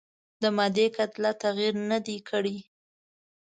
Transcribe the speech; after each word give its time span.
د 0.41 0.43
مادې 0.57 0.87
کتله 0.95 1.31
تغیر 1.43 1.73
نه 1.89 1.97
دی 2.05 2.17
کړی. 2.29 2.57